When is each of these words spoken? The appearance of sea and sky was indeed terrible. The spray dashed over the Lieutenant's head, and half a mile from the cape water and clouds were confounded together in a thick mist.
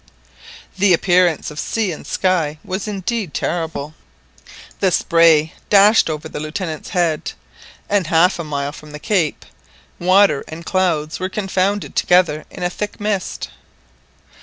The 0.79 0.93
appearance 0.93 1.51
of 1.51 1.59
sea 1.59 1.91
and 1.91 2.07
sky 2.07 2.57
was 2.63 2.87
indeed 2.87 3.35
terrible. 3.35 3.93
The 4.79 4.89
spray 4.89 5.53
dashed 5.69 6.09
over 6.09 6.27
the 6.27 6.39
Lieutenant's 6.39 6.89
head, 6.89 7.33
and 7.87 8.07
half 8.07 8.39
a 8.39 8.43
mile 8.43 8.71
from 8.71 8.93
the 8.93 8.99
cape 8.99 9.45
water 9.99 10.43
and 10.47 10.65
clouds 10.65 11.19
were 11.19 11.29
confounded 11.29 11.95
together 11.95 12.45
in 12.49 12.63
a 12.63 12.69
thick 12.71 12.99
mist. 12.99 13.51